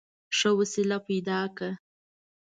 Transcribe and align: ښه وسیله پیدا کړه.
ښه 0.37 0.49
وسیله 0.59 0.97
پیدا 1.07 1.39
کړه. 1.57 1.71